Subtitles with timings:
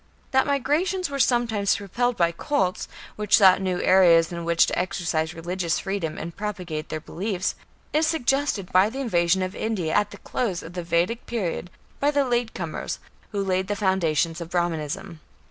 [0.31, 5.35] That migrations were sometimes propelled by cults, which sought new areas in which to exercise
[5.35, 7.53] religious freedom and propagate their beliefs,
[7.93, 11.69] is suggested by the invasion of India at the close of the Vedic period
[11.99, 12.97] by the "later comers",
[13.31, 15.19] who laid the foundations of Brahmanism.